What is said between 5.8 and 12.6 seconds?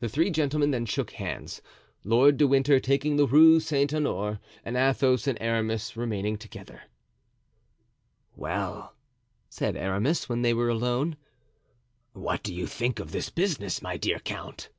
remaining together. "Well," said Aramis, when they were alone, "what do